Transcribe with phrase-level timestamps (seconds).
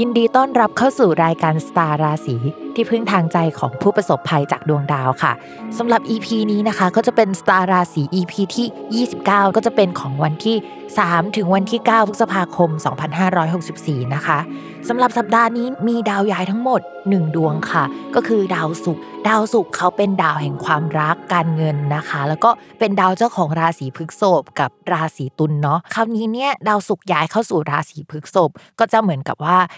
[0.00, 2.36] ยินดีต้อนรับเข้าสู่รายการสตาร์ราศี
[2.74, 5.32] ที่พึ่งทางใจของผู้ประสบภัยจากดวงดาวค่ะ
[5.78, 10.56] สำหรับ EP นี้นะคะก็จะเป็นสตาร์ราศี EP ที่ 29 ก็จะเป็นของวันที่
[10.96, 12.70] 3 ถึงวันที่ 9 พฤษภาคม
[13.42, 14.38] 2564 นะคะ
[14.88, 29.58] สำหรับสัปดาห์นี้มีดาวย้ายทั้งหมด 1 ดวงค่ะ ก็คือดาวศุกร์ดาวศุกร์เขาเป็นดาวแห่งความรักการเงินนะคะ แล้วก็เป็นดาวเจ้าของราศีพฤษภกับราศีตุลเนาะคราวนี้เนี่ยดาวศุกร์ย้ายเข้าสู่ราศีพฤษภก็จะเหมือนกับว่า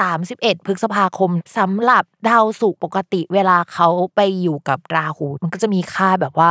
[0.00, 6.50] 31 พฤษภาคมสำหรับดาวศุกร์ปกติเวลาเขาไปอยู่กับราหู มันก็จะมีค่าแบบว่า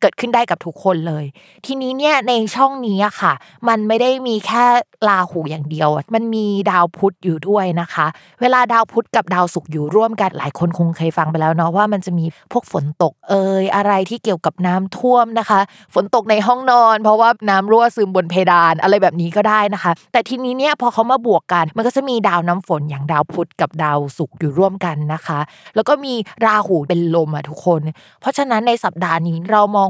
[0.01, 1.25] เกิดขึ้นได้กับทุกคนเลย
[1.65, 3.33] ทีนี้เนี่ยในช่องนี้อะค่ะ
[3.67, 4.63] มันไม่ได้มีแค่
[5.07, 8.05] ราหูอย่างเดียว มันมีดาวพุธอยู่ด้วยนะคะ
[8.41, 15.59] เวลาดาวพุธกับดาวศุกร์อยู่ร่วมกันหลายคนคงเคยฟังไปแล้วเนาะว่ามันจะมีพวกฝนตกเอ่ยอะไรที่เกี่ยวกับน้ำท่วมนะคะ
[15.93, 25.39] ฝนตกในห้องนอน เพราะว่าน้ำรั่วซึมบนเพดานอะไรแบบนี้ก็ได้นะคะ แต่ทีนี้เนี่ยพอเขามาบวกกัน มันก็จะมีดาวน้ำฝนอย่างดาวพุธกับดาวศุกร์อยู่ร่วมกันนะคะ
[25.75, 26.13] แล้วก็มี
[26.45, 27.81] ราหูเป็นลมอะทุกคน
[28.21, 29.89] เพราะฉะนั้นในสัปดาห์นี้เรามอง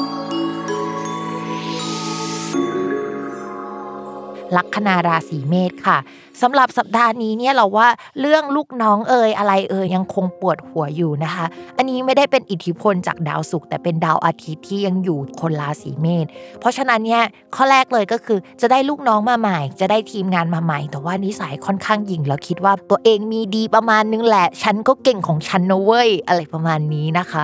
[4.57, 5.97] ลัคนาราศีเมษค่ะ
[6.41, 7.87] สำหรับสัปดาห์นี้เนี่ยเราว่า
[8.19, 11.45] เรื่องลูกน้องเอ่ยอะไรเอ่ยยังคงปวดหัวอยู่นะคะ
[11.77, 16.25] อันนี้ไม่ได้เป็นอิทธิพลจากดาวศุกร์แต่เป็นดาวอาทิตย์ที่ยังอยู่คนราศีเมษ
[16.59, 17.23] เพราะฉะนั้นเนี่ย
[17.55, 27.43] ข้อแรกเลยก็คือจะได้ลูกน้องมาใหม่ จะได้ทีมงานมาใหม่ แต่ว่านิสัยค่อนข้างหยิ่งแล้วคิดว่าตัวเองมีดีประมาณนึงแหละ ฉันก็เก่งของฉันนะเว้ยอะไรประมาณนี้นะคะ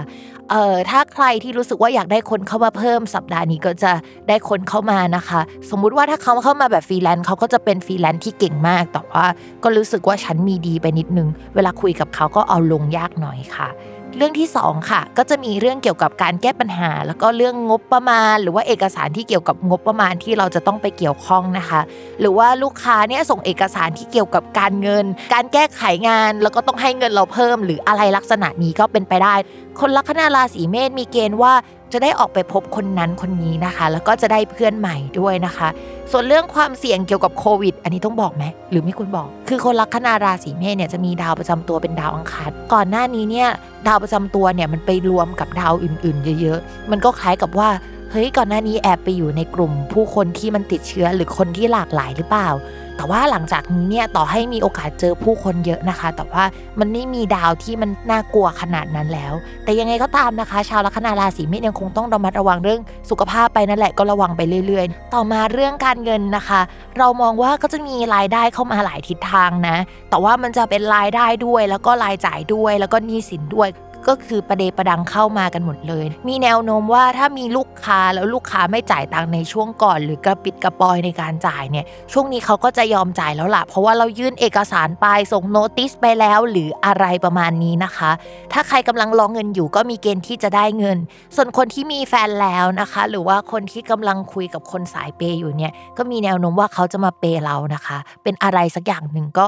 [0.50, 3.92] เอ่อถ้าใครที่รู้สึกว่าอยากได้คนเข้ามาเพิ่มสัปดาห์นี้ก็จะ
[4.28, 9.26] ได้คนเข้ามานะคะ สมมุติว่าถ้าเขาเข้ามาแบบฟรีแลนซ์เขาก็จะเป็นฟรีแลนซ์ที่เก่งมาก แต่ว่า
[9.64, 13.70] ก็รู้สึกว่าฉันมีดีไปนิดนึง เวลาคุยกับเขาก็เอาลงยากหน่อยค่ะ
[14.16, 21.82] เรื่องที่2ค่ะก็จะมีเรื่องเกี่ยวกับการแก้ปัญหา แล้วก็เรื่องงบประมาณ หรือว่าเอกสารที่เกี่ยวกับงบประมาณที่เราจะต้องไปเกี่ยวข้องนะคะ
[22.20, 29.36] หรือว่าลูกค้าเนี่ยส่งเอกสารที่เกี่ยวกับการเงิน การแก้ไขงาน แล้วก็ต้องให้เงินเราเพิ่ม หรืออะไรลักษณะนี้ก็เป็นไปได้
[29.80, 31.54] คนลัคนาราศีเมษมีเกณฑ์ว่า
[31.94, 35.68] จะได้ออกไปพบคนนั้นคนนี้นะคะ แล้วก็จะได้เพื่อนใหม่ด้วยนะคะ
[36.12, 43.50] ส่วนเรื่องความเสี่ยงเกี่ยวกับโควิด อันนี้ต้องบอกไหมหรือไม่ควรบอก คือคนลัคนาราศีเมษเนี่ยจะมีดาวประจำตัวเป็นดาวอังคารก่อนหน้านี้เนี่ย
[43.88, 47.70] ดาวประจำตัวเนี่ยมันไปรวมกับดาวอื่น ๆ เยอะๆ มันก็คล้ายกับว่า
[48.12, 52.50] เฮ้ยก่อนหน้านี้แอบไปอยู่ในกลุ่ม ผู้คนที่มันติดเชื้อหรือคนที่หลากหลายหรือเปล่า
[52.98, 56.44] แต่ว่าหลังจากนี้เนี่ยต่อให้มีโอกาสเจอผู้คนเยอะนะคะ แต่ว่า
[56.80, 59.34] มันไม่มีดาวที่มันน่ากลัวขนาดนั้นแล้ว
[59.64, 66.62] แต่ยังไงก็ตามนะคะ ชาวลัคนาราศีเมษยังคงต้องระมัดระวังเรื่องสุขภาพไปนั่นแหละก็ระวังไปเรื่อย ๆ ต่อมาเรื่องการเงินนะคะ
[66.98, 69.78] เรามองว่าก็จะมีรายได้เข้ามาหลายทิศทางนะ
[70.10, 73.70] แต่ว่ามันจะเป็นรายได้ด้วยแล้วก็รายจ่ายด้วยแล้วก็หนี้สินด้วย
[74.08, 88.12] ก็คือประเดประดังเข้ามากันหมดเลย มีแนวโน้มว่าถ้ามีลูกค้าแล้วลูกค้าไม่จ่ายตังค์ในช่วงก่อน หรือกระปิดกระปอยในการจ่ายเนี่ยช่วงนี้เขาก็จะยอมจ่ายแล้วล่ะ เพราะว่าเรายื่นเอกสารไปส่งโน้ติสไปแล้วหรืออะไรประมาณนี้นะคะ
[88.54, 90.98] ถ้าใครกำลังรองเงินอยู่ก็มีเกณฑ์ที่จะได้เงิน
[91.36, 99.46] ส่วนคนที่มีแฟนแล้วนะคะ หรือว่าคนที่กำลังคุยกับคนสายเปย์อยู่เนี่ยก็มีแนวโน้มว่าเขาจะมาเปย์เรานะคะ เป็นอะไรสักอย่างหนึ่งก็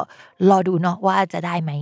[0.49, 1.73] รอดูเนาะว่าจะได้ไหม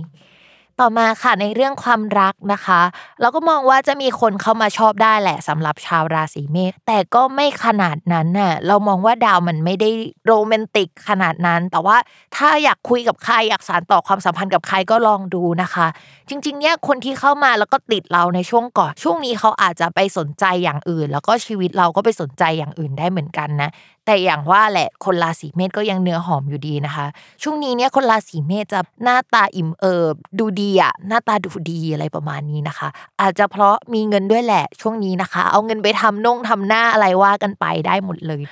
[0.80, 2.80] ต่อมาค่ะในเรื่องความรักนะคะ
[3.20, 9.90] เราก็มองว่าจะมีคนเข้ามาชอบได้แหละสำหรับชาวราศีเมษแต่ก็ไม่ขนาดนั้นน่ะเรามองว่าดาวมันไม่ได้
[10.26, 11.96] โรแมนติกขนาดนั้น แต่ว่า
[12.36, 15.86] ถ้าอยากคุยกับใครอยากสานต่อความสัมพันธ์กับใครก็ลองดูนะคะ
[16.28, 23.70] จริงๆเนี่ยคนที่เข้ามาแล้วก็ติดเราในช่วงก่อนช่วงนี้เขาอาจจะไปสนใจอย่างอื่น แล้วก็ชีวิตเราก็ไปสนใจอย่างอื่นได้เหมือนกันนะ
[24.10, 27.06] แต่อย่างว่าแหละคนราศีเมษก็ยังเนื้อหอมอยู่ดีนะคะ
[27.42, 32.88] ช่วงนี้เนี่ยคนราศีเมษจะหน้าตาอิ่มเอิบดูดีอะหน้าตาดูดีอะไรประมาณนี้นะคะ
[33.20, 38.42] อาจจะเพราะมีเงินด้วยแหละช่วงนี้นะคะ เอาเงินไปทำน่งทำหน้าอะไรว่ากันไปได้หมดเลย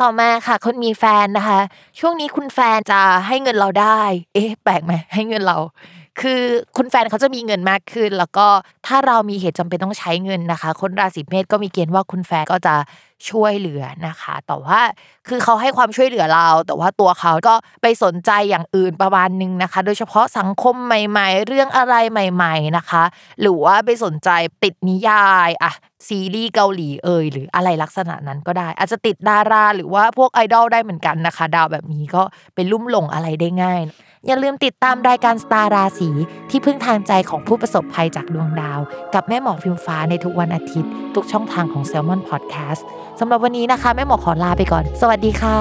[0.00, 1.58] ต่อมาค่ะคนมีแฟนนะคะ
[2.00, 4.00] ช่วงนี้คุณแฟนจะให้เงินเราได้
[4.34, 5.58] เอ๊ะแปลกไหมให้เงินเรา
[6.20, 6.42] คือ
[6.76, 8.46] คุณแฟนเขาจะมีเงินมากขึ้น แล้วก็
[8.86, 12.74] ถ้าเรามีเหตุจำเป็นต้องใช้เงินนะคะ คนราศีเมษก็มีเกณฑ์ว่าคุณแฟนก็จะ
[13.30, 14.80] ช่วยเหลือนะคะ แต่ว่า
[15.28, 23.04] คือเขาให้ความช่วยเหลือเรา แต่ว่าตัวเขาก็ไปสนใจอย่างอื่นประมาณนึงนะคะ โดยเฉพาะสังคมใหม่ ๆ เรื่องอะไรใหม่ ๆนะคะ
[23.40, 24.30] หรือว่าไปสนใจ
[24.62, 25.72] ติดนิยายอะ
[26.08, 32.22] ซีรีส์เกาหลีเอ่ยหรืออะไรลักษณะนั้นก็ได้ อาจจะติดดาราหรือว่าพวกไอดอลได้เหมือนกันนะคะ ดาวแบบนี้ก็
[32.54, 33.82] เป็นลุ่มหลงอะไรได้ง่าย
[34.26, 36.10] อย่าลืมติดตามรายการสตาร์ราศี
[36.50, 38.80] ที่พึ่งทางใจของผู้ประสบภัยจากดวงดาว
[39.14, 42.82] กับแม่หมอพิมฟ้าในทุกวันอาทิตย์ ทุกช่องทางของ s ซ l m o n Podcast
[43.20, 45.60] สำหรับวันนี้นะคะแม่หมอขอลาไปก่อน สวัสดีค่ะ